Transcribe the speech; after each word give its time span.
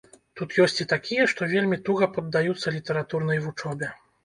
Тут 0.39 0.53
ёсць 0.63 0.79
і 0.85 0.87
такія, 0.93 1.27
што 1.35 1.49
вельмі 1.53 1.79
туга 1.91 2.09
паддаюцца 2.17 2.75
літаратурнай 2.79 3.45
вучобе. 3.47 3.95